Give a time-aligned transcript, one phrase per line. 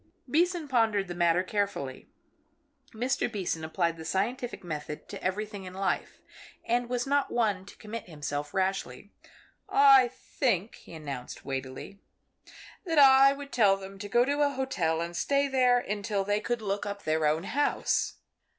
[0.27, 2.09] Beason pondered the matter carefully.
[2.91, 3.31] Mr.
[3.31, 6.21] Beason applied the scientific method to everything in life,
[6.65, 9.11] and was not one to commit himself rashly.
[9.69, 11.99] "I think," he announced, weightily,
[12.83, 16.39] "that I would tell them to go to a hotel and stay there until they
[16.39, 18.15] could look up their own house."